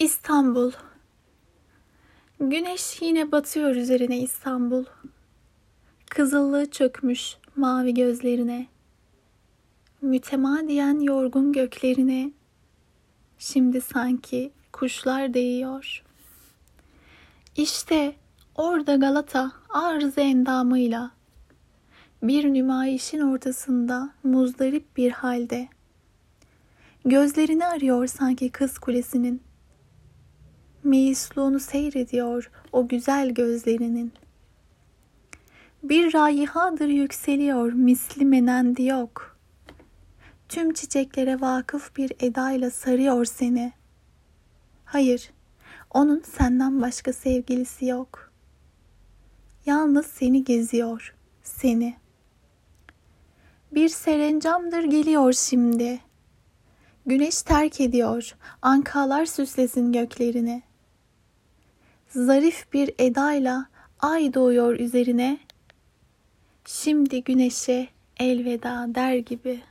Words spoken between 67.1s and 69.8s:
güneşe elveda der gibi.''